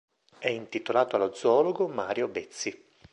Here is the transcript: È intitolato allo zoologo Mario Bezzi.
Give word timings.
È 0.39 0.49
intitolato 0.49 1.15
allo 1.15 1.31
zoologo 1.31 1.87
Mario 1.87 2.27
Bezzi. 2.27 2.87